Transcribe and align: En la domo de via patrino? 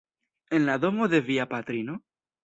En 0.59 0.63
la 0.69 0.77
domo 0.85 1.07
de 1.11 1.19
via 1.27 1.45
patrino? 1.51 1.99